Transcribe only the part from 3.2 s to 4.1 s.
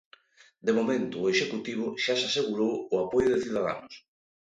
de Ciudadanos.